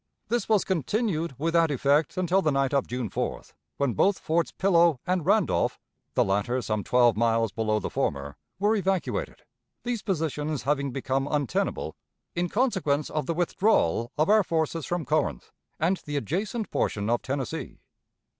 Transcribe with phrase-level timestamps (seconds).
[0.29, 4.99] This was continued without effect until the night of June 4th, when both Forts Pillow
[5.05, 5.79] and Randolph,
[6.15, 9.43] the latter some twelve miles below the former, were evacuated
[9.83, 11.95] these positions having become untenable
[12.33, 17.21] in consequence of the withdrawal of our forces from Corinth and the adjacent portion of
[17.21, 17.77] Tennessee.